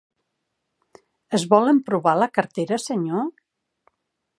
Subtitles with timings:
[1.39, 3.33] Es vol emprovar la cartera, senyor?